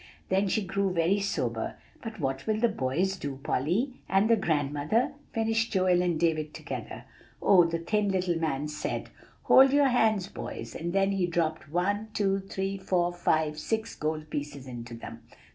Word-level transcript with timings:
Then 0.29 0.47
she 0.47 0.63
grew 0.65 0.91
very 0.91 1.19
sober. 1.19 1.75
"But 2.01 2.19
what 2.19 2.47
will 2.47 2.59
the 2.59 2.69
boys 2.69 3.15
do, 3.17 3.35
Polly?" 3.43 3.93
"And 4.09 4.31
the 4.31 4.35
grandmother?" 4.35 5.11
finished 5.31 5.71
Joel 5.73 6.01
and 6.01 6.19
David 6.19 6.55
together. 6.55 7.03
"Oh! 7.39 7.65
the 7.65 7.77
little 7.77 8.33
thin 8.33 8.39
man 8.39 8.67
said, 8.67 9.11
'Hold 9.43 9.71
your 9.71 9.89
hands, 9.89 10.27
boys;' 10.27 10.73
and 10.73 10.91
then 10.91 11.11
he 11.11 11.27
dropped 11.27 11.69
one 11.71 12.07
two 12.15 12.39
three 12.39 12.79
four 12.79 13.13
five 13.13 13.59
six 13.59 13.93
gold 13.93 14.31
pieces 14.31 14.65
into 14.65 14.95
them." 14.95 15.19